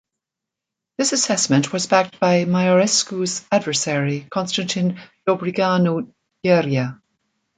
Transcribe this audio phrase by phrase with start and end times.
[0.97, 6.97] This assessment was backed by Maiorescu's adversary, Constantin Dobrogeanu-Gherea.